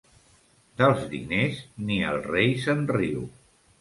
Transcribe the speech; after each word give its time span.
Dels 0.81 1.03
diners, 1.11 1.61
ni 1.91 1.99
el 2.13 2.19
rei 2.31 2.59
se'n 2.65 2.83
riu. 2.97 3.29